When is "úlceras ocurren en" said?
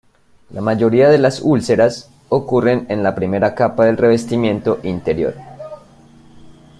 1.43-3.03